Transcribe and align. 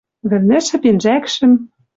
Вӹлнӹшӹ 0.29 0.75
пинжӓкшӹм 0.83 1.53